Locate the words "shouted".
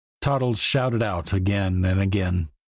0.57-1.03